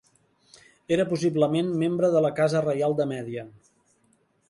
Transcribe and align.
Era 0.97 1.05
possiblement 1.11 1.71
membre 1.83 2.11
de 2.17 2.25
la 2.29 2.35
casa 2.43 2.65
reial 2.67 3.01
de 3.01 3.11
Mèdia. 3.17 3.49